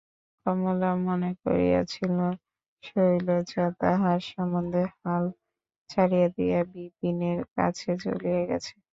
কমলা 0.45 0.91
মনে 1.05 1.31
করিয়াছিল, 1.43 2.17
শৈলজা 2.83 3.65
তাহার 3.81 4.19
সম্বন্ধে 4.29 4.83
হাল 4.95 5.23
ছাড়িয়া 5.89 6.27
দিয়া 6.35 6.59
বিপিনের 6.71 7.39
কাছে 7.55 7.91
চলিয়া 8.03 8.41
গেছে। 8.49 8.73